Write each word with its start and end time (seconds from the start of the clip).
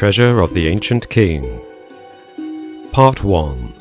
Treasure 0.00 0.40
of 0.40 0.54
the 0.54 0.66
Ancient 0.66 1.10
King. 1.10 1.60
Part 2.90 3.22
1 3.22 3.74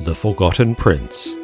The 0.00 0.14
Forgotten 0.14 0.74
Prince. 0.74 1.37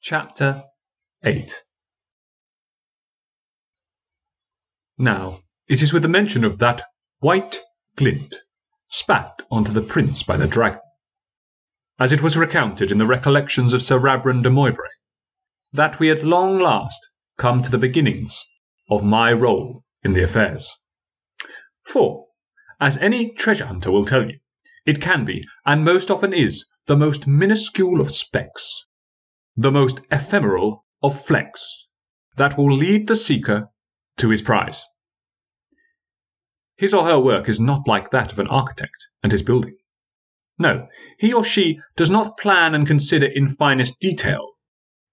Chapter 0.00 0.62
8 1.24 1.64
Now, 4.96 5.42
it 5.66 5.82
is 5.82 5.92
with 5.92 6.02
the 6.02 6.08
mention 6.08 6.44
of 6.44 6.58
that 6.58 6.82
white 7.18 7.60
glint 7.96 8.36
spat 8.86 9.42
onto 9.50 9.72
the 9.72 9.82
prince 9.82 10.22
by 10.22 10.36
the 10.36 10.46
dragon, 10.46 10.80
as 11.98 12.12
it 12.12 12.22
was 12.22 12.36
recounted 12.36 12.92
in 12.92 12.98
the 12.98 13.06
recollections 13.06 13.72
of 13.72 13.82
Sir 13.82 13.98
Rabron 13.98 14.40
de 14.40 14.50
Moibray, 14.50 14.88
that 15.72 15.98
we 15.98 16.12
at 16.12 16.22
long 16.22 16.60
last 16.60 17.10
come 17.36 17.60
to 17.62 17.70
the 17.70 17.76
beginnings 17.76 18.44
of 18.88 19.02
my 19.02 19.32
role 19.32 19.84
in 20.04 20.12
the 20.12 20.22
affairs. 20.22 20.70
For, 21.82 22.28
as 22.78 22.96
any 22.98 23.32
treasure 23.32 23.66
hunter 23.66 23.90
will 23.90 24.04
tell 24.04 24.30
you, 24.30 24.38
it 24.86 25.02
can 25.02 25.24
be, 25.24 25.44
and 25.66 25.84
most 25.84 26.08
often 26.08 26.32
is, 26.32 26.64
the 26.86 26.96
most 26.96 27.26
minuscule 27.26 28.00
of 28.00 28.12
specks 28.12 28.84
the 29.58 29.72
most 29.72 30.00
ephemeral 30.12 30.84
of 31.02 31.20
flecks 31.20 31.84
that 32.36 32.56
will 32.56 32.72
lead 32.72 33.08
the 33.08 33.16
seeker 33.16 33.68
to 34.16 34.28
his 34.28 34.40
prize. 34.40 34.84
His 36.76 36.94
or 36.94 37.04
her 37.04 37.18
work 37.18 37.48
is 37.48 37.58
not 37.58 37.88
like 37.88 38.10
that 38.10 38.30
of 38.30 38.38
an 38.38 38.46
architect 38.46 39.08
and 39.24 39.32
his 39.32 39.42
building. 39.42 39.76
No, 40.60 40.86
he 41.18 41.32
or 41.32 41.42
she 41.42 41.80
does 41.96 42.08
not 42.08 42.38
plan 42.38 42.76
and 42.76 42.86
consider 42.86 43.26
in 43.26 43.48
finest 43.48 43.98
detail 43.98 44.46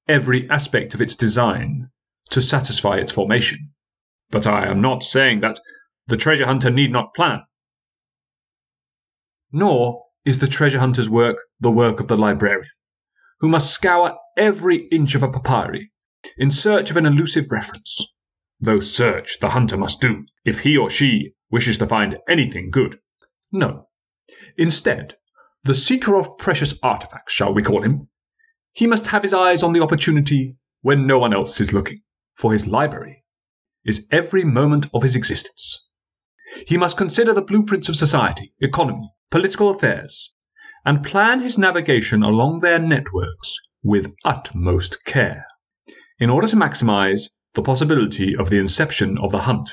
every 0.08 0.48
aspect 0.52 0.94
of 0.94 1.02
its 1.02 1.16
design 1.16 1.90
to 2.30 2.40
satisfy 2.40 2.98
its 2.98 3.12
formation. 3.12 3.74
But 4.30 4.46
I 4.46 4.68
am 4.68 4.80
not 4.80 5.02
saying 5.02 5.40
that 5.40 5.60
the 6.06 6.18
treasure 6.18 6.46
hunter 6.46 6.70
need 6.70 6.92
not 6.92 7.16
plan. 7.16 7.42
Nor 9.52 10.04
is 10.24 10.38
the 10.38 10.48
treasure 10.48 10.80
hunter's 10.80 11.10
work 11.10 11.38
the 11.60 11.72
work 11.72 12.00
of 12.00 12.08
the 12.08 12.18
librarian 12.18 12.70
who 13.40 13.50
must 13.50 13.74
scour 13.74 14.16
every 14.38 14.88
inch 14.88 15.16
of 15.16 15.24
a 15.24 15.30
papyri 15.30 15.92
in 16.38 16.52
search 16.52 16.90
of 16.92 16.98
an 16.98 17.06
elusive 17.06 17.52
reference, 17.52 18.06
though 18.60 18.80
search 18.80 19.40
the 19.40 19.50
hunter 19.50 19.78
must 19.78 20.02
do 20.02 20.26
if 20.44 20.60
he 20.60 20.78
or 20.78 20.90
she 20.90 21.34
wishes 21.52 21.78
to 21.78 21.88
find 21.88 22.18
anything 22.28 22.70
good. 22.72 23.00
No. 23.52 23.88
Instead, 24.58 25.16
the 25.64 25.76
seeker 25.76 26.16
of 26.16 26.38
precious 26.38 26.74
artifacts, 26.84 27.34
shall 27.34 27.54
we 27.54 27.64
call 27.64 27.82
him, 27.82 28.10
he 28.74 28.88
must 28.88 29.08
have 29.08 29.24
his 29.24 29.34
eyes 29.34 29.64
on 29.64 29.74
the 29.74 29.82
opportunity 29.82 30.54
when 30.82 31.08
no 31.08 31.20
one 31.20 31.34
else 31.34 31.62
is 31.62 31.74
looking, 31.74 32.02
for 32.36 32.52
his 32.52 32.68
library 32.68 33.24
is 33.86 34.08
every 34.12 34.44
moment 34.44 34.88
of 34.94 35.04
his 35.04 35.16
existence. 35.16 35.82
He 36.68 36.78
must 36.78 36.98
consider 36.98 37.34
the 37.34 37.42
blueprints 37.42 37.88
of 37.88 37.96
society, 37.96 38.54
economy, 38.60 39.12
political 39.32 39.70
affairs, 39.70 40.34
and 40.84 41.04
plan 41.04 41.40
his 41.40 41.58
navigation 41.58 42.24
along 42.24 42.60
their 42.60 42.80
networks 42.80 43.58
with 43.86 44.16
utmost 44.26 45.06
care, 45.06 45.46
in 46.18 46.28
order 46.28 46.48
to 46.48 46.56
maximize 46.56 47.30
the 47.54 47.62
possibility 47.62 48.36
of 48.36 48.50
the 48.50 48.58
inception 48.58 49.16
of 49.20 49.32
the 49.32 49.44
hunt, 49.44 49.70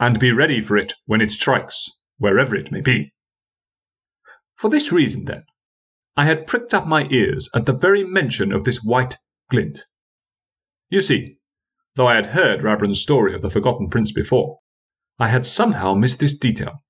and 0.00 0.18
be 0.18 0.32
ready 0.32 0.60
for 0.60 0.76
it 0.76 0.92
when 1.06 1.20
it 1.20 1.30
strikes, 1.30 1.88
wherever 2.18 2.56
it 2.56 2.72
may 2.72 2.80
be. 2.80 3.12
For 4.56 4.68
this 4.68 4.90
reason, 4.90 5.26
then, 5.26 5.42
I 6.16 6.24
had 6.24 6.48
pricked 6.48 6.74
up 6.74 6.88
my 6.88 7.06
ears 7.08 7.48
at 7.54 7.66
the 7.66 7.72
very 7.72 8.02
mention 8.02 8.50
of 8.50 8.64
this 8.64 8.82
white 8.82 9.16
glint. 9.48 9.84
You 10.90 11.00
see, 11.00 11.38
though 11.94 12.08
I 12.08 12.16
had 12.16 12.26
heard 12.26 12.62
Rabron's 12.62 13.00
story 13.00 13.32
of 13.32 13.42
the 13.42 13.50
Forgotten 13.50 13.90
Prince 13.90 14.10
before, 14.10 14.58
I 15.20 15.28
had 15.28 15.46
somehow 15.46 15.94
missed 15.94 16.18
this 16.18 16.36
detail, 16.36 16.82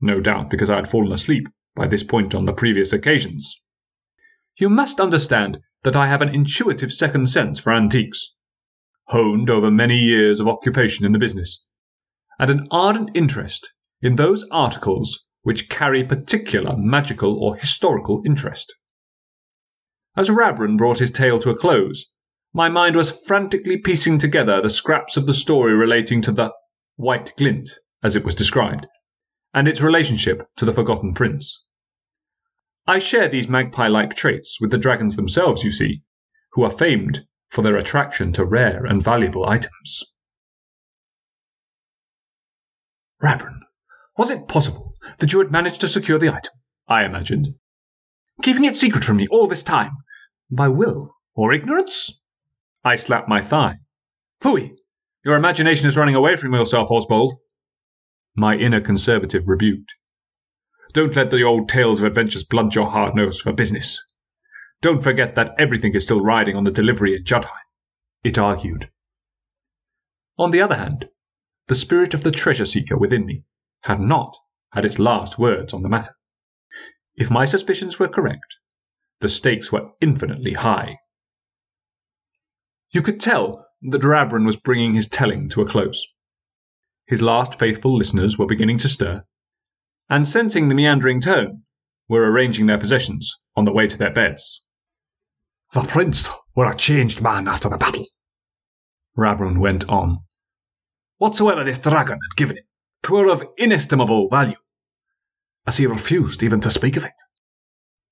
no 0.00 0.20
doubt 0.20 0.50
because 0.50 0.70
I 0.70 0.76
had 0.76 0.88
fallen 0.88 1.10
asleep 1.10 1.48
by 1.74 1.88
this 1.88 2.04
point 2.04 2.32
on 2.32 2.44
the 2.44 2.52
previous 2.52 2.92
occasions. 2.92 3.60
You 4.56 4.70
must 4.70 5.00
understand 5.00 5.60
that 5.82 5.96
I 5.96 6.06
have 6.06 6.22
an 6.22 6.28
intuitive 6.28 6.92
second 6.92 7.28
sense 7.28 7.58
for 7.58 7.72
antiques, 7.72 8.34
honed 9.08 9.50
over 9.50 9.68
many 9.68 9.98
years 9.98 10.38
of 10.38 10.46
occupation 10.46 11.04
in 11.04 11.10
the 11.10 11.18
business, 11.18 11.64
and 12.38 12.50
an 12.50 12.68
ardent 12.70 13.10
interest 13.14 13.72
in 14.00 14.14
those 14.14 14.44
articles 14.52 15.26
which 15.42 15.68
carry 15.68 16.04
particular 16.04 16.76
magical 16.76 17.42
or 17.42 17.56
historical 17.56 18.22
interest. 18.24 18.72
As 20.16 20.30
Rabron 20.30 20.76
brought 20.76 21.00
his 21.00 21.10
tale 21.10 21.40
to 21.40 21.50
a 21.50 21.56
close, 21.56 22.06
my 22.52 22.68
mind 22.68 22.94
was 22.94 23.10
frantically 23.10 23.78
piecing 23.78 24.20
together 24.20 24.60
the 24.60 24.70
scraps 24.70 25.16
of 25.16 25.26
the 25.26 25.34
story 25.34 25.74
relating 25.74 26.22
to 26.22 26.30
the 26.30 26.52
white 26.94 27.32
glint, 27.36 27.70
as 28.04 28.14
it 28.14 28.24
was 28.24 28.36
described, 28.36 28.86
and 29.52 29.66
its 29.66 29.82
relationship 29.82 30.48
to 30.56 30.64
the 30.64 30.72
Forgotten 30.72 31.12
Prince. 31.12 31.60
I 32.86 32.98
share 32.98 33.28
these 33.28 33.48
magpie 33.48 33.88
like 33.88 34.14
traits 34.14 34.60
with 34.60 34.70
the 34.70 34.78
dragons 34.78 35.16
themselves, 35.16 35.64
you 35.64 35.70
see, 35.70 36.02
who 36.52 36.64
are 36.64 36.70
famed 36.70 37.26
for 37.48 37.62
their 37.62 37.76
attraction 37.76 38.32
to 38.32 38.44
rare 38.44 38.84
and 38.84 39.02
valuable 39.02 39.48
items. 39.48 40.12
Rabron, 43.22 43.60
was 44.18 44.30
it 44.30 44.48
possible 44.48 44.94
that 45.18 45.32
you 45.32 45.38
had 45.38 45.50
managed 45.50 45.80
to 45.80 45.88
secure 45.88 46.18
the 46.18 46.28
item? 46.28 46.52
I 46.86 47.04
imagined. 47.04 47.54
Keeping 48.42 48.64
it 48.64 48.76
secret 48.76 49.04
from 49.04 49.16
me 49.16 49.26
all 49.30 49.46
this 49.46 49.62
time? 49.62 49.92
By 50.50 50.68
will 50.68 51.14
or 51.34 51.52
ignorance? 51.52 52.12
I 52.84 52.96
slapped 52.96 53.28
my 53.28 53.40
thigh. 53.40 53.78
Phooey! 54.42 54.76
Your 55.24 55.36
imagination 55.36 55.88
is 55.88 55.96
running 55.96 56.14
away 56.14 56.36
from 56.36 56.52
yourself, 56.52 56.90
Oswald 56.90 57.34
my 58.36 58.56
inner 58.56 58.80
conservative 58.80 59.46
rebuked. 59.46 59.94
Don't 60.94 61.16
let 61.16 61.30
the 61.30 61.42
old 61.42 61.68
tales 61.68 61.98
of 61.98 62.06
adventures 62.06 62.44
blunt 62.44 62.76
your 62.76 62.88
hard 62.88 63.16
nose 63.16 63.40
for 63.40 63.52
business. 63.52 64.06
Don't 64.80 65.02
forget 65.02 65.34
that 65.34 65.56
everything 65.58 65.92
is 65.92 66.04
still 66.04 66.20
riding 66.20 66.56
on 66.56 66.62
the 66.62 66.70
delivery 66.70 67.16
at 67.16 67.24
Judheim, 67.24 67.66
it 68.22 68.38
argued. 68.38 68.88
On 70.38 70.52
the 70.52 70.60
other 70.60 70.76
hand, 70.76 71.08
the 71.66 71.74
spirit 71.74 72.14
of 72.14 72.22
the 72.22 72.30
treasure 72.30 72.64
seeker 72.64 72.96
within 72.96 73.26
me 73.26 73.42
had 73.82 73.98
not 73.98 74.36
had 74.72 74.84
its 74.84 75.00
last 75.00 75.36
words 75.36 75.74
on 75.74 75.82
the 75.82 75.88
matter. 75.88 76.14
If 77.16 77.28
my 77.28 77.44
suspicions 77.44 77.98
were 77.98 78.06
correct, 78.06 78.54
the 79.18 79.28
stakes 79.28 79.72
were 79.72 79.90
infinitely 80.00 80.52
high. 80.52 80.98
You 82.92 83.02
could 83.02 83.18
tell 83.18 83.66
that 83.82 84.02
Rabron 84.04 84.46
was 84.46 84.56
bringing 84.56 84.94
his 84.94 85.08
telling 85.08 85.48
to 85.48 85.62
a 85.62 85.66
close. 85.66 86.06
His 87.06 87.20
last 87.20 87.58
faithful 87.58 87.96
listeners 87.96 88.38
were 88.38 88.46
beginning 88.46 88.78
to 88.78 88.88
stir, 88.88 89.24
and 90.10 90.28
sensing 90.28 90.68
the 90.68 90.74
meandering 90.74 91.20
tone, 91.20 91.62
were 92.08 92.30
arranging 92.30 92.66
their 92.66 92.78
possessions 92.78 93.40
on 93.56 93.64
the 93.64 93.72
way 93.72 93.86
to 93.86 93.96
their 93.96 94.12
beds. 94.12 94.60
The 95.72 95.82
prince 95.82 96.28
were 96.54 96.70
a 96.70 96.76
changed 96.76 97.20
man 97.20 97.48
after 97.48 97.68
the 97.68 97.78
battle, 97.78 98.06
Rabron 99.16 99.58
went 99.58 99.88
on. 99.88 100.24
Whatsoever 101.18 101.64
this 101.64 101.78
dragon 101.78 102.18
had 102.20 102.36
given 102.36 102.58
him, 102.58 102.64
twere 103.02 103.28
of 103.28 103.44
inestimable 103.56 104.28
value, 104.28 104.56
as 105.66 105.76
he 105.78 105.86
refused 105.86 106.42
even 106.42 106.60
to 106.60 106.70
speak 106.70 106.96
of 106.96 107.04
it, 107.04 107.14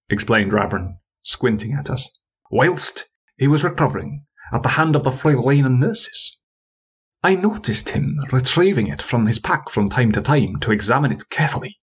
explained 0.09 0.53
Rabron, 0.53 0.99
squinting 1.23 1.75
at 1.75 1.91
us, 1.91 2.09
whilst 2.51 3.05
he 3.37 3.49
was 3.49 3.65
recovering 3.65 4.27
at 4.53 4.63
the 4.63 4.71
hand 4.71 4.97
of 4.97 5.05
the 5.05 5.11
Freulein 5.11 5.79
nurses. 5.79 6.39
I 7.23 7.35
noticed 7.35 7.91
him 7.91 8.19
retrieving 8.33 8.87
it 8.87 9.03
from 9.03 9.27
his 9.27 9.39
pack 9.39 9.69
from 9.71 9.89
time 9.89 10.13
to 10.13 10.23
time 10.23 10.59
to 10.61 10.73
examine 10.73 11.13
it 11.13 11.29
carefully. 11.29 11.81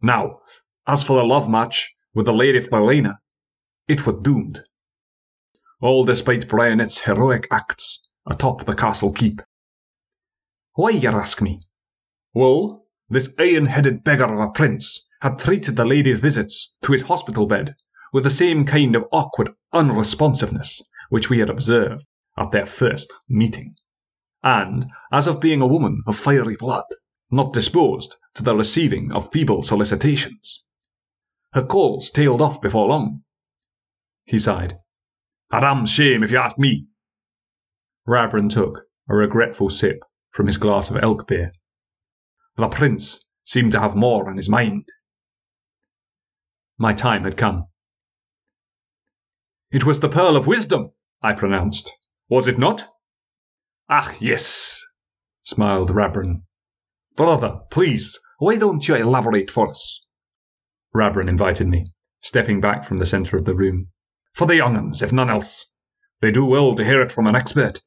Now, 0.00 0.40
as 0.86 1.02
for 1.02 1.16
the 1.16 1.24
love 1.24 1.48
match 1.48 1.94
with 2.14 2.26
the 2.26 2.32
Lady 2.32 2.58
of 2.58 2.68
Florina, 2.68 3.18
it 3.88 4.06
was 4.06 4.14
doomed. 4.22 4.62
All 5.80 6.04
despite 6.04 6.48
Brianette's 6.48 7.00
heroic 7.00 7.48
acts 7.50 8.06
atop 8.24 8.64
the 8.64 8.74
castle 8.74 9.12
keep. 9.12 9.42
Why, 10.74 10.90
you 10.90 11.08
ask 11.08 11.42
me? 11.42 11.62
Well, 12.32 12.86
this 13.08 13.34
iron-headed 13.38 14.04
beggar 14.04 14.32
of 14.32 14.38
a 14.38 14.52
prince 14.52 15.08
had 15.20 15.40
treated 15.40 15.74
the 15.74 15.84
lady's 15.84 16.20
visits 16.20 16.72
to 16.82 16.92
his 16.92 17.02
hospital 17.02 17.46
bed 17.46 17.74
with 18.12 18.22
the 18.22 18.30
same 18.30 18.64
kind 18.64 18.94
of 18.94 19.04
awkward 19.10 19.50
unresponsiveness 19.72 20.82
which 21.08 21.28
we 21.28 21.40
had 21.40 21.50
observed 21.50 22.06
at 22.36 22.52
their 22.52 22.66
first 22.66 23.12
meeting. 23.28 23.74
and 24.44 24.86
as 25.10 25.26
of 25.26 25.40
being 25.40 25.60
a 25.60 25.66
woman 25.66 26.00
of 26.06 26.16
fiery 26.16 26.54
blood, 26.54 26.84
not 27.30 27.52
disposed 27.52 28.16
to 28.34 28.42
the 28.42 28.56
receiving 28.56 29.12
of 29.12 29.32
feeble 29.32 29.62
solicitations. 29.62 30.64
Her 31.52 31.64
calls 31.64 32.10
tailed 32.10 32.40
off 32.40 32.60
before 32.60 32.88
long. 32.88 33.22
He 34.24 34.38
sighed. 34.38 34.78
A 35.50 35.60
damned 35.60 35.88
shame, 35.88 36.22
if 36.22 36.30
you 36.30 36.38
ask 36.38 36.58
me. 36.58 36.86
Rabron 38.06 38.50
took 38.50 38.82
a 39.08 39.14
regretful 39.14 39.70
sip 39.70 40.00
from 40.30 40.46
his 40.46 40.58
glass 40.58 40.90
of 40.90 40.96
elk 40.96 41.26
beer. 41.26 41.52
The 42.56 42.68
prince 42.68 43.24
seemed 43.44 43.72
to 43.72 43.80
have 43.80 43.96
more 43.96 44.28
on 44.28 44.36
his 44.36 44.48
mind. 44.48 44.88
My 46.76 46.92
time 46.92 47.24
had 47.24 47.36
come. 47.36 47.66
It 49.70 49.84
was 49.84 50.00
the 50.00 50.08
Pearl 50.08 50.36
of 50.36 50.46
Wisdom, 50.46 50.92
I 51.22 51.34
pronounced. 51.34 51.92
Was 52.28 52.48
it 52.48 52.58
not? 52.58 52.86
Ah, 53.88 54.14
yes, 54.20 54.80
smiled 55.44 55.90
Rabron. 55.90 56.42
Brother, 57.18 57.58
please, 57.72 58.20
why 58.38 58.58
don't 58.58 58.86
you 58.86 58.94
elaborate 58.94 59.50
for 59.50 59.68
us? 59.68 60.06
Rabron 60.94 61.28
invited 61.28 61.66
me, 61.66 61.86
stepping 62.22 62.60
back 62.60 62.84
from 62.84 62.98
the 62.98 63.06
centre 63.06 63.36
of 63.36 63.44
the 63.44 63.56
room. 63.56 63.90
For 64.34 64.46
the 64.46 64.54
young 64.54 64.76
uns, 64.76 65.02
if 65.02 65.12
none 65.12 65.28
else. 65.28 65.66
They 66.20 66.30
do 66.30 66.44
well 66.44 66.74
to 66.74 66.84
hear 66.84 67.02
it 67.02 67.10
from 67.10 67.26
an 67.26 67.34
expert. 67.34 67.82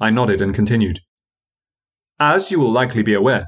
I 0.00 0.10
nodded 0.10 0.42
and 0.42 0.52
continued. 0.52 1.02
As 2.18 2.50
you 2.50 2.58
will 2.58 2.72
likely 2.72 3.04
be 3.04 3.14
aware, 3.14 3.46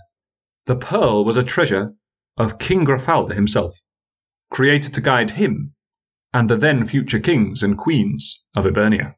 the 0.67 0.77
pearl 0.77 1.25
was 1.25 1.37
a 1.37 1.43
treasure 1.43 1.95
of 2.37 2.61
King 2.61 2.85
Grafalda 2.85 3.35
himself, 3.35 3.81
created 4.49 4.95
to 4.95 5.01
guide 5.01 5.33
him 5.33 5.75
and 6.33 6.49
the 6.49 6.57
then 6.57 6.85
future 6.85 7.19
kings 7.19 7.65
and 7.65 7.77
queens 7.77 8.45
of 8.57 8.65
Ibernia. 8.65 9.17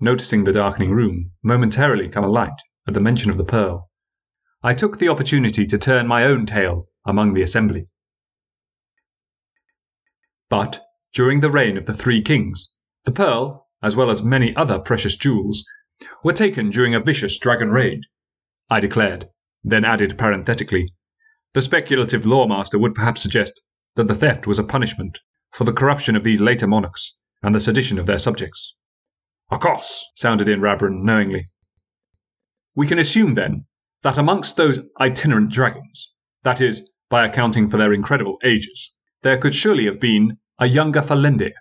Noticing 0.00 0.42
the 0.42 0.52
darkening 0.52 0.90
room 0.90 1.30
momentarily 1.44 2.08
come 2.08 2.24
alight 2.24 2.58
at 2.86 2.94
the 2.94 3.00
mention 3.00 3.30
of 3.30 3.36
the 3.36 3.44
pearl, 3.44 3.90
I 4.62 4.74
took 4.74 4.98
the 4.98 5.08
opportunity 5.08 5.66
to 5.66 5.78
turn 5.78 6.06
my 6.06 6.24
own 6.24 6.46
tale 6.46 6.88
among 7.04 7.34
the 7.34 7.42
assembly. 7.42 7.88
But 10.48 10.84
during 11.12 11.40
the 11.40 11.50
reign 11.50 11.76
of 11.76 11.86
the 11.86 11.94
three 11.94 12.22
kings, 12.22 12.74
the 13.04 13.12
pearl, 13.12 13.68
as 13.82 13.96
well 13.96 14.10
as 14.10 14.22
many 14.22 14.54
other 14.56 14.78
precious 14.78 15.16
jewels, 15.16 15.64
were 16.24 16.32
taken 16.32 16.70
during 16.70 16.94
a 16.94 17.00
vicious 17.00 17.38
dragon 17.38 17.70
raid, 17.70 18.00
I 18.68 18.80
declared, 18.80 19.28
then 19.62 19.84
added 19.84 20.18
parenthetically, 20.18 20.92
the 21.52 21.62
speculative 21.62 22.24
lawmaster 22.24 22.78
would 22.78 22.94
perhaps 22.94 23.22
suggest 23.22 23.62
that 23.94 24.08
the 24.08 24.14
theft 24.14 24.46
was 24.46 24.58
a 24.58 24.64
punishment 24.64 25.20
for 25.50 25.64
the 25.64 25.72
corruption 25.72 26.16
of 26.16 26.24
these 26.24 26.40
later 26.40 26.66
monarchs 26.66 27.16
and 27.42 27.54
the 27.54 27.60
sedition 27.60 27.98
of 27.98 28.06
their 28.06 28.18
subjects. 28.18 28.74
Of 29.50 29.60
sounded 30.16 30.48
in 30.48 30.60
Rabron 30.60 31.02
knowingly. 31.02 31.46
We 32.74 32.86
can 32.86 32.98
assume, 32.98 33.34
then, 33.34 33.66
that 34.02 34.18
amongst 34.18 34.56
those 34.56 34.80
itinerant 35.00 35.50
dragons, 35.50 36.12
that 36.42 36.60
is, 36.60 36.88
by 37.10 37.26
accounting 37.26 37.68
for 37.68 37.76
their 37.76 37.92
incredible 37.92 38.38
ages, 38.42 38.94
there 39.22 39.38
could 39.38 39.54
surely 39.54 39.84
have 39.84 40.00
been 40.00 40.38
a 40.58 40.66
younger 40.66 41.02
Falendir. 41.02 41.52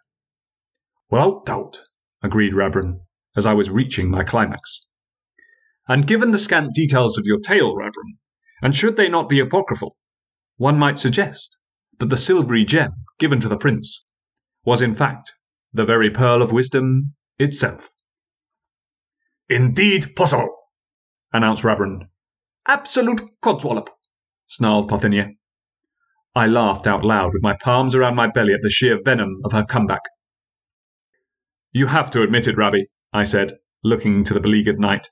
Without 1.10 1.46
doubt, 1.46 1.82
agreed 2.22 2.54
Rabron, 2.54 2.94
as 3.36 3.46
I 3.46 3.54
was 3.54 3.70
reaching 3.70 4.10
my 4.10 4.24
climax. 4.24 4.80
And 5.88 6.08
given 6.08 6.32
the 6.32 6.38
scant 6.38 6.72
details 6.74 7.18
of 7.18 7.26
your 7.26 7.40
tale, 7.40 7.76
Rabron, 7.76 8.18
and 8.62 8.74
should 8.74 8.96
they 8.96 9.10
not 9.10 9.28
be 9.28 9.40
apocryphal, 9.40 9.98
one 10.58 10.78
might 10.78 11.00
suggest 11.00 11.58
that 12.00 12.08
the 12.08 12.18
silvery 12.18 12.64
gem 12.64 12.92
given 13.20 13.40
to 13.42 13.50
the 13.50 13.58
prince 13.58 14.06
was 14.64 14.82
in 14.82 14.94
fact 14.94 15.34
the 15.74 15.86
very 15.86 16.10
pearl 16.10 16.42
of 16.42 16.52
wisdom 16.52 17.14
itself. 17.40 17.90
Indeed 19.50 20.16
possible, 20.16 20.56
announced 21.34 21.64
Rabron. 21.64 22.08
Absolute 22.68 23.22
codswallop, 23.42 23.90
snarled 24.48 24.90
Parthenia. 24.90 25.36
I 26.36 26.48
laughed 26.48 26.88
out 26.88 27.04
loud 27.04 27.34
with 27.34 27.44
my 27.44 27.58
palms 27.62 27.96
around 27.96 28.16
my 28.16 28.28
belly 28.28 28.54
at 28.54 28.62
the 28.62 28.70
sheer 28.70 29.00
venom 29.04 29.42
of 29.44 29.52
her 29.52 29.66
comeback. 29.66 30.02
You 31.74 31.88
have 31.88 32.12
to 32.12 32.22
admit 32.22 32.48
it, 32.48 32.58
Rabbi, 32.58 32.84
I 33.14 33.24
said, 33.24 33.58
looking 33.84 34.24
to 34.26 34.34
the 34.34 34.40
beleaguered 34.40 34.80
knight. 34.80 35.10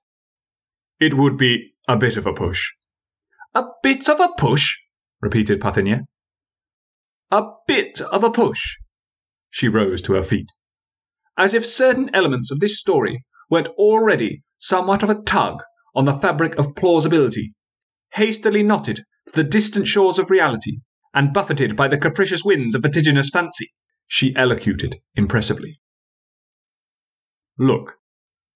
It 1.00 1.13
would 1.13 1.38
be 1.38 1.74
a 1.88 1.98
bit 1.98 2.18
of 2.18 2.27
a 2.27 2.33
push. 2.33 2.71
A 3.56 3.66
bit 3.81 4.10
of 4.10 4.19
a 4.19 4.30
push? 4.38 4.77
repeated 5.21 5.60
Parthenia. 5.60 6.06
A 7.31 7.44
bit 7.68 8.01
of 8.01 8.24
a 8.24 8.31
push. 8.31 8.77
She 9.50 9.68
rose 9.68 10.01
to 10.04 10.13
her 10.13 10.24
feet. 10.24 10.51
As 11.38 11.54
if 11.54 11.66
certain 11.66 12.12
elements 12.13 12.51
of 12.51 12.60
this 12.60 12.80
story 12.80 13.25
weren't 13.50 13.69
already 13.69 14.44
somewhat 14.57 15.04
of 15.04 15.10
a 15.10 15.21
tug 15.21 15.63
on 16.00 16.06
the 16.06 16.13
fabric 16.13 16.57
of 16.57 16.78
plausibility, 16.78 17.51
hastily 18.13 18.63
knotted 18.63 19.04
to 19.25 19.34
the 19.34 19.44
distant 19.44 19.86
shores 19.86 20.18
of 20.18 20.30
reality, 20.30 20.80
and 21.13 21.34
buffeted 21.34 21.75
by 21.75 21.90
the 21.90 21.98
capricious 21.98 22.42
winds 22.42 22.74
of 22.74 22.81
vertiginous 22.81 23.30
fancy, 23.30 23.69
she 24.07 24.34
elocuted 24.38 24.96
impressively. 25.16 25.81
Look, 27.57 27.98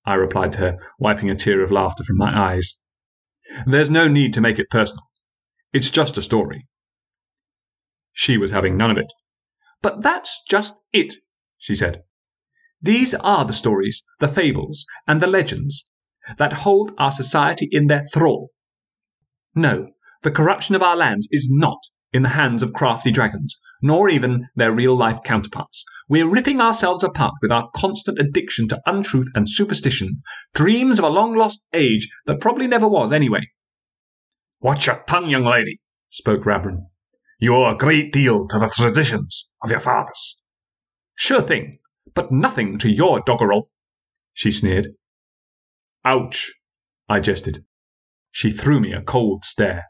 I 0.05 0.13
replied 0.13 0.53
to 0.53 0.59
her, 0.59 0.77
wiping 0.97 1.29
a 1.29 1.35
tear 1.35 1.61
of 1.61 1.69
laughter 1.69 2.05
from 2.05 2.15
my 2.15 2.31
eyes. 2.33 2.79
There's 3.65 3.89
no 3.89 4.07
need 4.07 4.35
to 4.35 4.41
make 4.41 4.57
it 4.57 4.69
personal. 4.69 5.03
It's 5.73 5.89
just 5.89 6.17
a 6.17 6.21
story. 6.21 6.65
She 8.13 8.37
was 8.37 8.51
having 8.51 8.77
none 8.77 8.89
of 8.89 8.97
it. 8.97 9.11
But 9.81 10.01
that's 10.01 10.41
just 10.47 10.75
it, 10.93 11.11
she 11.57 11.75
said. 11.75 12.03
These 12.81 13.13
are 13.15 13.43
the 13.43 13.51
stories, 13.51 14.01
the 14.21 14.29
fables, 14.29 14.85
and 15.05 15.21
the 15.21 15.27
legends 15.27 15.87
that 16.37 16.53
hold 16.53 16.93
our 16.97 17.11
society 17.11 17.67
in 17.71 17.87
their 17.87 18.03
thrall. 18.03 18.49
No, 19.55 19.89
the 20.21 20.31
corruption 20.31 20.75
of 20.75 20.83
our 20.83 20.95
lands 20.95 21.27
is 21.31 21.49
not 21.51 21.79
in 22.13 22.23
the 22.23 22.29
hands 22.29 22.63
of 22.63 22.73
crafty 22.73 23.11
dragons, 23.11 23.57
nor 23.81 24.07
even 24.07 24.47
their 24.55 24.73
real 24.73 24.95
life 24.95 25.19
counterparts. 25.23 25.83
We're 26.07 26.29
ripping 26.29 26.61
ourselves 26.61 27.03
apart 27.03 27.33
with 27.41 27.51
our 27.51 27.69
constant 27.75 28.19
addiction 28.19 28.67
to 28.69 28.81
untruth 28.85 29.27
and 29.35 29.49
superstition, 29.49 30.21
dreams 30.53 30.99
of 30.99 31.05
a 31.05 31.09
long 31.09 31.35
lost 31.35 31.61
age 31.73 32.09
that 32.25 32.39
probably 32.39 32.67
never 32.67 32.87
was 32.87 33.11
anyway. 33.11 33.41
Watch 34.61 34.87
your 34.87 35.03
tongue, 35.07 35.29
young 35.29 35.41
lady, 35.41 35.81
spoke 36.09 36.43
Rabron. 36.45 36.77
You 37.39 37.55
owe 37.55 37.69
a 37.69 37.77
great 37.77 38.13
deal 38.13 38.47
to 38.47 38.59
the 38.59 38.69
traditions 38.69 39.49
of 39.61 39.71
your 39.71 39.81
fathers. 39.81 40.37
Sure 41.15 41.41
thing, 41.41 41.79
but 42.13 42.31
nothing 42.31 42.77
to 42.79 42.89
your 42.89 43.19
doggerel, 43.19 43.67
she 44.33 44.51
sneered. 44.51 44.95
Ouch, 46.05 46.51
I 47.07 47.19
jested. 47.19 47.65
She 48.31 48.51
threw 48.51 48.79
me 48.79 48.91
a 48.93 49.01
cold 49.01 49.45
stare. 49.45 49.85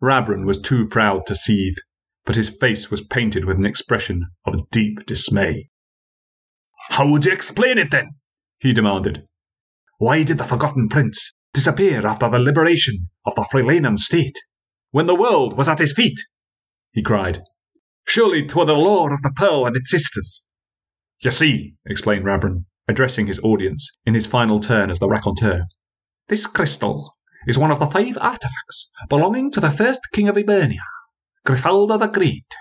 Rabron 0.00 0.46
was 0.46 0.60
too 0.60 0.86
proud 0.88 1.26
to 1.26 1.34
seethe, 1.34 1.76
but 2.24 2.36
his 2.36 2.48
face 2.48 2.90
was 2.90 3.00
painted 3.00 3.44
with 3.44 3.56
an 3.56 3.66
expression 3.66 4.26
of 4.44 4.70
deep 4.70 5.04
dismay. 5.06 5.70
How 6.90 7.08
would 7.08 7.24
you 7.24 7.32
explain 7.32 7.78
it 7.78 7.90
then? 7.90 8.10
he 8.58 8.72
demanded. 8.72 9.26
Why 9.98 10.22
did 10.22 10.38
the 10.38 10.44
Forgotten 10.44 10.88
Prince 10.88 11.32
disappear 11.52 12.06
after 12.06 12.30
the 12.30 12.38
liberation 12.38 13.02
of 13.26 13.34
the 13.34 13.42
Freelanan 13.42 13.98
state? 13.98 14.38
when 14.90 15.06
the 15.06 15.14
world 15.14 15.56
was 15.56 15.68
at 15.68 15.78
his 15.78 15.92
feet, 15.92 16.18
he 16.92 17.02
cried. 17.02 17.42
Surely 18.06 18.46
'twere 18.46 18.64
the 18.64 18.72
lore 18.72 19.12
of 19.12 19.20
the 19.20 19.32
pearl 19.36 19.66
and 19.66 19.76
its 19.76 19.90
sisters. 19.90 20.48
You 21.20 21.30
see, 21.30 21.74
explained 21.84 22.24
Rabron, 22.24 22.64
addressing 22.88 23.26
his 23.26 23.38
audience 23.44 23.92
in 24.06 24.14
his 24.14 24.26
final 24.26 24.58
turn 24.58 24.90
as 24.90 24.98
the 24.98 25.08
raconteur, 25.08 25.66
this 26.28 26.46
crystal 26.46 27.14
is 27.46 27.58
one 27.58 27.70
of 27.70 27.78
the 27.78 27.86
five 27.86 28.18
artifacts 28.20 28.90
belonging 29.08 29.50
to 29.50 29.60
the 29.60 29.70
first 29.70 30.00
king 30.12 30.28
of 30.28 30.36
Ibernia, 30.36 30.82
Grifalda 31.46 31.98
the 31.98 32.08
Great. 32.08 32.52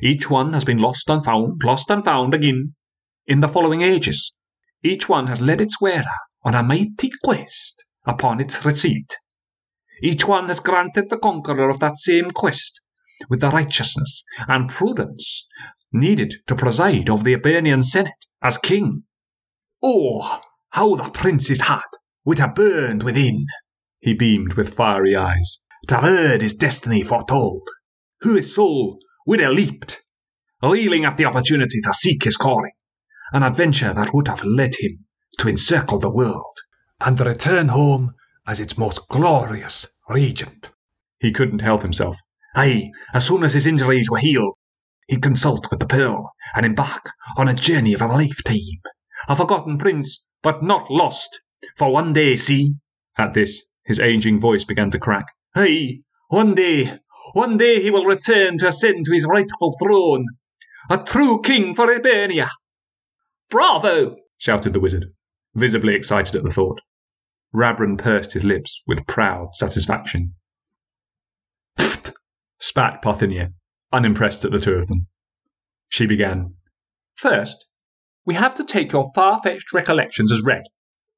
Each 0.00 0.30
one 0.30 0.52
has 0.52 0.64
been 0.64 0.78
lost 0.78 1.10
and 1.10 1.24
found, 1.24 1.62
lost 1.64 1.90
and 1.90 2.04
found 2.04 2.34
again 2.34 2.64
in 3.26 3.40
the 3.40 3.48
following 3.48 3.82
ages. 3.82 4.32
Each 4.82 5.08
one 5.08 5.26
has 5.26 5.42
led 5.42 5.60
its 5.60 5.80
wearer 5.80 6.04
on 6.44 6.54
a 6.54 6.62
mighty 6.62 7.10
quest 7.24 7.84
upon 8.04 8.40
its 8.40 8.64
receipt. 8.64 9.16
Each 10.02 10.26
one 10.26 10.48
has 10.48 10.60
granted 10.60 11.10
the 11.10 11.18
conqueror 11.18 11.68
of 11.68 11.80
that 11.80 11.98
same 11.98 12.30
quest 12.30 12.80
with 13.28 13.40
the 13.40 13.50
righteousness 13.50 14.22
and 14.46 14.68
prudence 14.68 15.46
needed 15.92 16.34
to 16.46 16.54
preside 16.54 17.10
over 17.10 17.24
the 17.24 17.34
Ibernian 17.34 17.82
Senate 17.82 18.26
as 18.42 18.58
king. 18.58 19.04
Oh, 19.82 20.40
how 20.70 20.94
the 20.94 21.10
prince's 21.10 21.60
heart 21.60 21.84
would 22.24 22.38
have 22.38 22.54
burned 22.54 23.02
within! 23.02 23.46
He 24.00 24.14
beamed 24.14 24.54
with 24.54 24.74
fiery 24.74 25.14
eyes. 25.14 25.58
To 25.88 25.96
have 25.96 26.04
heard 26.04 26.42
his 26.42 26.54
destiny 26.54 27.02
foretold. 27.02 27.68
Who 28.22 28.34
his 28.34 28.54
soul 28.54 28.98
would 29.26 29.40
have 29.40 29.52
leaped, 29.52 30.02
reeling 30.62 31.04
at 31.04 31.18
the 31.18 31.26
opportunity 31.26 31.78
to 31.82 31.92
seek 31.92 32.24
his 32.24 32.36
calling, 32.36 32.72
an 33.32 33.42
adventure 33.42 33.92
that 33.92 34.14
would 34.14 34.28
have 34.28 34.42
led 34.42 34.74
him 34.76 35.04
to 35.38 35.48
encircle 35.48 35.98
the 35.98 36.10
world 36.10 36.56
and 37.00 37.20
return 37.20 37.68
home 37.68 38.14
as 38.46 38.60
its 38.60 38.78
most 38.78 39.06
glorious 39.08 39.86
regent. 40.08 40.70
He 41.20 41.32
couldn't 41.32 41.60
help 41.60 41.82
himself. 41.82 42.16
Aye, 42.54 42.90
as 43.12 43.26
soon 43.26 43.44
as 43.44 43.52
his 43.52 43.66
injuries 43.66 44.10
were 44.10 44.18
healed, 44.18 44.54
he'd 45.06 45.22
consult 45.22 45.70
with 45.70 45.80
the 45.80 45.86
Pearl 45.86 46.32
and 46.54 46.64
embark 46.64 47.12
on 47.36 47.48
a 47.48 47.54
journey 47.54 47.92
of 47.92 48.00
a 48.00 48.06
lifetime, 48.06 48.80
A 49.28 49.36
forgotten 49.36 49.78
prince, 49.78 50.24
but 50.42 50.62
not 50.62 50.90
lost. 50.90 51.40
For 51.76 51.90
one 51.90 52.12
day, 52.12 52.36
see. 52.36 52.74
At 53.16 53.32
this, 53.32 53.64
his 53.84 53.98
aging 53.98 54.40
voice 54.40 54.64
began 54.64 54.90
to 54.90 54.98
crack. 54.98 55.26
Hey, 55.54 56.02
one 56.28 56.54
day, 56.54 56.98
one 57.32 57.56
day 57.56 57.80
he 57.80 57.90
will 57.90 58.04
return 58.04 58.58
to 58.58 58.68
ascend 58.68 59.04
to 59.06 59.12
his 59.12 59.24
rightful 59.24 59.74
throne. 59.82 60.26
A 60.90 60.98
true 60.98 61.40
king 61.40 61.74
for 61.74 61.92
Ibernia. 61.92 62.50
Bravo! 63.48 64.16
shouted 64.38 64.72
the 64.72 64.80
wizard, 64.80 65.06
visibly 65.54 65.94
excited 65.94 66.36
at 66.36 66.42
the 66.42 66.50
thought. 66.50 66.80
Rabron 67.54 67.96
pursed 67.96 68.32
his 68.32 68.44
lips 68.44 68.82
with 68.86 69.06
proud 69.06 69.54
satisfaction. 69.54 70.34
Pfft! 71.78 72.12
spat 72.58 73.02
Parthenia, 73.02 73.52
unimpressed 73.92 74.44
at 74.44 74.52
the 74.52 74.60
two 74.60 74.74
of 74.74 74.88
them. 74.88 75.06
She 75.88 76.06
began. 76.06 76.56
First, 77.14 77.66
we 78.26 78.34
have 78.34 78.56
to 78.56 78.64
take 78.64 78.92
your 78.92 79.08
far 79.14 79.40
fetched 79.40 79.72
recollections 79.72 80.32
as 80.32 80.42
read, 80.42 80.64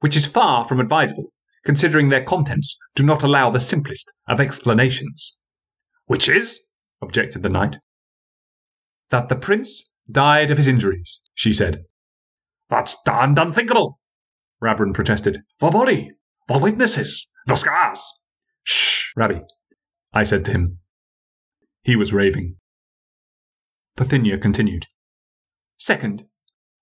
which 0.00 0.14
is 0.14 0.26
far 0.26 0.64
from 0.66 0.78
advisable, 0.78 1.32
considering 1.64 2.10
their 2.10 2.22
contents 2.22 2.76
do 2.94 3.02
not 3.02 3.24
allow 3.24 3.50
the 3.50 3.58
simplest 3.58 4.12
of 4.28 4.40
explanations. 4.40 5.36
Which 6.04 6.28
is? 6.28 6.60
objected 7.00 7.42
the 7.42 7.48
knight. 7.48 7.78
That 9.08 9.30
the 9.30 9.36
prince 9.36 9.82
died 10.10 10.50
of 10.50 10.58
his 10.58 10.68
injuries, 10.68 11.22
she 11.34 11.52
said. 11.52 11.84
That's 12.68 12.96
damned 13.04 13.38
unthinkable, 13.38 13.98
Rabron 14.62 14.92
protested. 14.92 15.42
The 15.60 15.70
body, 15.70 16.12
the 16.46 16.58
witnesses, 16.58 17.26
the 17.46 17.54
scars. 17.54 18.04
Shh, 18.64 19.12
Rabbi, 19.16 19.40
I 20.12 20.24
said 20.24 20.44
to 20.44 20.50
him. 20.50 20.80
He 21.84 21.96
was 21.96 22.12
raving. 22.12 22.56
Parthenia 23.96 24.38
continued. 24.40 24.84
Second, 25.78 26.27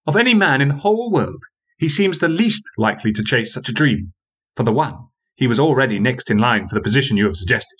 of 0.07 0.17
any 0.17 0.35
man 0.35 0.61
in 0.61 0.69
the 0.69 0.77
whole 0.77 1.11
world, 1.11 1.43
he 1.79 1.89
seems 1.89 2.19
the 2.19 2.29
least 2.29 2.63
likely 2.79 3.13
to 3.13 3.25
chase 3.25 3.53
such 3.53 3.69
a 3.69 3.73
dream. 3.73 4.13
For 4.55 4.63
the 4.63 4.73
one, 4.73 5.09
he 5.35 5.47
was 5.47 5.61
already 5.61 5.99
next 5.99 6.31
in 6.31 6.39
line 6.39 6.69
for 6.69 6.75
the 6.75 6.81
position 6.81 7.17
you 7.17 7.25
have 7.25 7.37
suggested, 7.37 7.77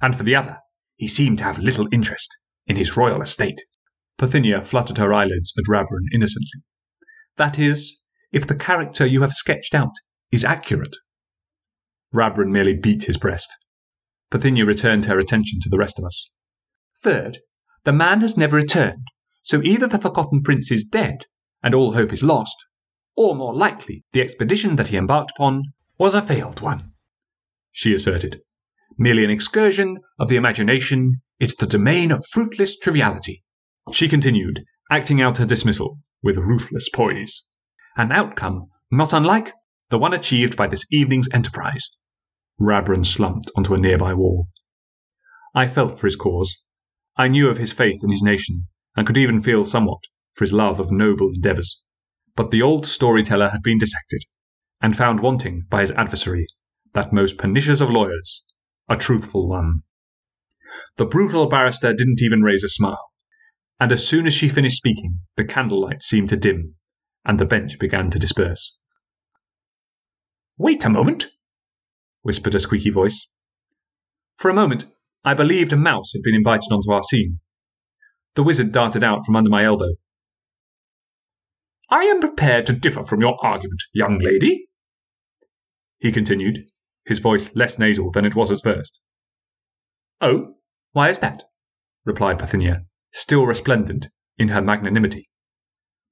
and 0.00 0.14
for 0.14 0.22
the 0.22 0.36
other, 0.36 0.58
he 0.96 1.08
seemed 1.08 1.38
to 1.38 1.44
have 1.44 1.58
little 1.58 1.88
interest 1.90 2.36
in 2.66 2.76
his 2.76 2.96
royal 2.96 3.22
estate. 3.22 3.60
Parthenia 4.18 4.62
fluttered 4.64 4.98
her 4.98 5.12
eyelids 5.12 5.52
at 5.58 5.64
Rabron 5.68 6.06
innocently. 6.12 6.62
That 7.36 7.58
is, 7.58 7.98
if 8.30 8.46
the 8.46 8.54
character 8.54 9.04
you 9.04 9.22
have 9.22 9.32
sketched 9.32 9.74
out 9.74 9.90
is 10.30 10.44
accurate. 10.44 10.94
Rabron 12.14 12.52
merely 12.52 12.74
beat 12.74 13.04
his 13.04 13.16
breast. 13.16 13.50
Parthenia 14.30 14.66
returned 14.66 15.06
her 15.06 15.18
attention 15.18 15.60
to 15.62 15.68
the 15.68 15.78
rest 15.78 15.98
of 15.98 16.04
us. 16.04 16.30
Third, 17.02 17.38
the 17.84 17.92
man 17.92 18.20
has 18.20 18.36
never 18.36 18.56
returned, 18.56 19.08
so 19.42 19.62
either 19.62 19.86
the 19.86 19.98
Forgotten 19.98 20.42
Prince 20.42 20.70
is 20.70 20.84
dead, 20.84 21.24
and 21.62 21.74
all 21.74 21.92
hope 21.92 22.12
is 22.12 22.22
lost, 22.22 22.56
or 23.14 23.34
more 23.34 23.54
likely, 23.54 24.04
the 24.12 24.20
expedition 24.20 24.76
that 24.76 24.88
he 24.88 24.96
embarked 24.96 25.32
upon 25.32 25.62
was 25.98 26.14
a 26.14 26.22
failed 26.22 26.60
one, 26.60 26.92
she 27.70 27.94
asserted. 27.94 28.42
Merely 28.98 29.24
an 29.24 29.30
excursion 29.30 29.98
of 30.18 30.28
the 30.28 30.36
imagination 30.36 31.22
into 31.40 31.56
the 31.56 31.66
domain 31.66 32.10
of 32.10 32.26
fruitless 32.30 32.76
triviality. 32.76 33.42
She 33.92 34.08
continued, 34.08 34.64
acting 34.90 35.22
out 35.22 35.38
her 35.38 35.46
dismissal 35.46 35.98
with 36.22 36.36
ruthless 36.36 36.90
poise. 36.90 37.46
An 37.96 38.12
outcome 38.12 38.70
not 38.90 39.14
unlike 39.14 39.54
the 39.88 39.98
one 39.98 40.12
achieved 40.12 40.56
by 40.56 40.66
this 40.66 40.84
evening's 40.90 41.28
enterprise. 41.32 41.96
Rabron 42.60 43.04
slumped 43.04 43.50
onto 43.56 43.72
a 43.72 43.78
nearby 43.78 44.12
wall. 44.12 44.48
I 45.54 45.66
felt 45.66 45.98
for 45.98 46.06
his 46.06 46.16
cause. 46.16 46.58
I 47.16 47.28
knew 47.28 47.48
of 47.48 47.56
his 47.56 47.72
faith 47.72 48.04
in 48.04 48.10
his 48.10 48.22
nation, 48.22 48.68
and 48.94 49.06
could 49.06 49.16
even 49.16 49.40
feel 49.40 49.64
somewhat 49.64 50.00
for 50.32 50.44
his 50.44 50.52
love 50.52 50.80
of 50.80 50.90
noble 50.90 51.28
endeavours. 51.28 51.82
But 52.34 52.50
the 52.50 52.62
old 52.62 52.86
storyteller 52.86 53.50
had 53.50 53.62
been 53.62 53.78
dissected, 53.78 54.24
and 54.80 54.96
found 54.96 55.20
wanting 55.20 55.66
by 55.68 55.82
his 55.82 55.90
adversary, 55.92 56.46
that 56.94 57.12
most 57.12 57.38
pernicious 57.38 57.80
of 57.80 57.90
lawyers, 57.90 58.44
a 58.88 58.96
truthful 58.96 59.48
one. 59.48 59.82
The 60.96 61.06
brutal 61.06 61.46
barrister 61.46 61.92
didn't 61.92 62.22
even 62.22 62.42
raise 62.42 62.64
a 62.64 62.68
smile, 62.68 63.12
and 63.78 63.92
as 63.92 64.06
soon 64.06 64.26
as 64.26 64.32
she 64.32 64.48
finished 64.48 64.76
speaking, 64.76 65.20
the 65.36 65.44
candlelight 65.44 66.02
seemed 66.02 66.30
to 66.30 66.36
dim, 66.36 66.76
and 67.24 67.38
the 67.38 67.44
bench 67.44 67.78
began 67.78 68.10
to 68.10 68.18
disperse. 68.18 68.76
Wait 70.56 70.84
a 70.84 70.90
moment, 70.90 71.30
whispered 72.22 72.54
a 72.54 72.60
squeaky 72.60 72.90
voice. 72.90 73.28
For 74.36 74.50
a 74.50 74.54
moment, 74.54 74.86
I 75.24 75.34
believed 75.34 75.72
a 75.72 75.76
mouse 75.76 76.12
had 76.12 76.22
been 76.22 76.34
invited 76.34 76.72
onto 76.72 76.92
our 76.92 77.02
scene. 77.02 77.40
The 78.34 78.42
wizard 78.42 78.72
darted 78.72 79.04
out 79.04 79.26
from 79.26 79.36
under 79.36 79.50
my 79.50 79.64
elbow. 79.64 79.94
I 81.92 82.04
am 82.04 82.20
prepared 82.20 82.66
to 82.68 82.72
differ 82.72 83.04
from 83.04 83.20
your 83.20 83.36
argument, 83.44 83.82
young 83.92 84.18
lady, 84.18 84.66
he 85.98 86.10
continued, 86.10 86.70
his 87.04 87.18
voice 87.18 87.54
less 87.54 87.78
nasal 87.78 88.10
than 88.10 88.24
it 88.24 88.34
was 88.34 88.50
at 88.50 88.62
first. 88.62 88.98
Oh, 90.18 90.54
why 90.92 91.10
is 91.10 91.18
that? 91.18 91.44
replied 92.06 92.38
Parthenia, 92.38 92.86
still 93.12 93.44
resplendent 93.44 94.08
in 94.38 94.48
her 94.48 94.62
magnanimity. 94.62 95.28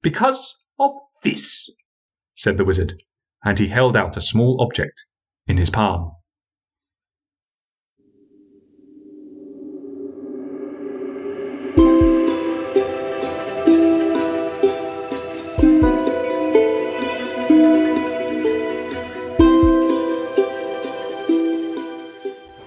Because 0.03 0.55
of 0.77 0.91
this, 1.23 1.71
said 2.35 2.57
the 2.57 2.65
wizard, 2.65 3.01
and 3.43 3.57
he 3.57 3.67
held 3.67 3.97
out 3.97 4.15
a 4.15 4.21
small 4.21 4.61
object 4.61 5.07
in 5.47 5.57
his 5.57 5.71
palm. 5.71 6.11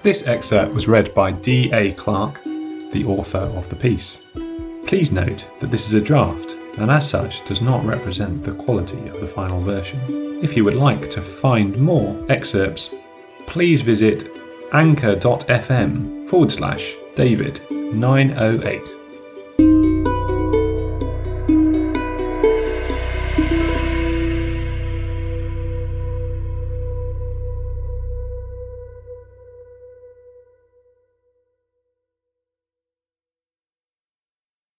This 0.05 0.27
excerpt 0.27 0.71
was 0.71 0.87
read 0.87 1.15
by 1.15 1.31
D. 1.31 1.71
A. 1.73 1.91
Clark, 1.93 2.39
the 2.43 3.05
author 3.07 3.39
of 3.39 3.69
the 3.69 3.75
piece. 3.75 4.19
Please 4.85 5.11
note 5.11 5.47
that 5.59 5.71
this 5.71 5.87
is 5.87 5.95
a 5.95 5.99
draft 5.99 6.51
and 6.77 6.91
as 6.91 7.09
such 7.09 7.43
does 7.43 7.59
not 7.59 7.83
represent 7.83 8.43
the 8.43 8.51
quality 8.51 9.07
of 9.07 9.19
the 9.19 9.25
final 9.25 9.59
version. 9.59 9.99
If 10.43 10.55
you 10.55 10.63
would 10.63 10.75
like 10.75 11.09
to 11.09 11.23
find 11.23 11.75
more 11.77 12.23
excerpts, 12.29 12.93
please 13.47 13.81
visit 13.81 14.29
anchor.fm 14.73 16.29
forward 16.29 16.51
slash 16.51 16.93
David 17.15 17.61
908. 17.71 19.04